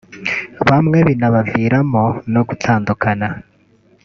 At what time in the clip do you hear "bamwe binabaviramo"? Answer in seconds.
0.67-2.05